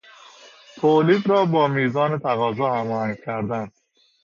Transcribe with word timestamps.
تولید 0.75 1.29
را 1.29 1.45
با 1.45 1.67
میزان 1.67 2.19
تقاضا 2.19 2.73
هماهنگ 2.75 3.17
کردن 3.25 3.71